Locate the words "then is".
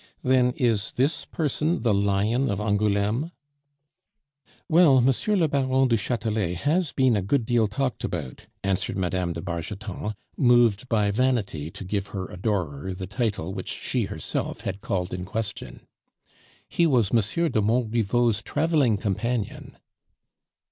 0.23-0.93